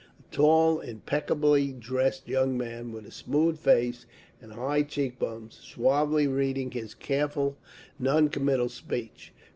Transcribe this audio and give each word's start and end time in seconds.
A 0.19 0.33
tall, 0.35 0.79
impeccably 0.79 1.71
dressed 1.73 2.27
young 2.27 2.57
man 2.57 2.91
with 2.91 3.05
a 3.05 3.11
smooth 3.11 3.59
face 3.59 4.07
and 4.41 4.51
high 4.53 4.81
cheek 4.81 5.19
bones, 5.19 5.53
suavely 5.61 6.25
reading 6.25 6.71
his 6.71 6.95
careful, 6.95 7.55
non 7.99 8.29
committal 8.29 8.69
speech. 8.69 9.31